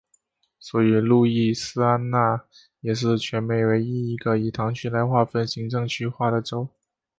[0.57, 2.43] 所以路易斯安那
[2.79, 6.67] 也是全美唯一一个以堂区来划分行政区划的州。